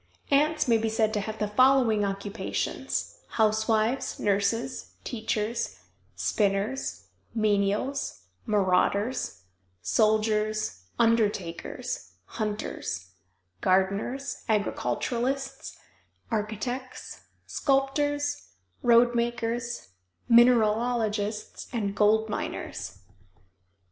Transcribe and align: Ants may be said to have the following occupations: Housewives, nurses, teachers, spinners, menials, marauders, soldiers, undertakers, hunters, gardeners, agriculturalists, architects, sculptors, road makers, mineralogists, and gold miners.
Ants 0.31 0.67
may 0.67 0.79
be 0.79 0.89
said 0.89 1.13
to 1.13 1.19
have 1.19 1.37
the 1.37 1.47
following 1.47 2.03
occupations: 2.03 3.17
Housewives, 3.33 4.19
nurses, 4.19 4.95
teachers, 5.03 5.77
spinners, 6.15 7.05
menials, 7.35 8.21
marauders, 8.47 9.43
soldiers, 9.83 10.85
undertakers, 10.97 12.13
hunters, 12.25 13.09
gardeners, 13.61 14.43
agriculturalists, 14.49 15.77
architects, 16.31 17.25
sculptors, 17.45 18.53
road 18.81 19.13
makers, 19.13 19.89
mineralogists, 20.27 21.67
and 21.71 21.95
gold 21.95 22.27
miners. 22.27 23.01